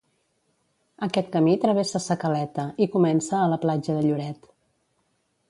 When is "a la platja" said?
3.43-3.99